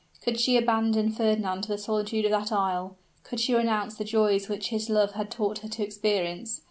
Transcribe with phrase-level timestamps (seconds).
[0.23, 2.95] Could she abandon Fernand to the solitude of that isle?
[3.21, 6.59] Could she renounce the joys which his love had taught her to experience?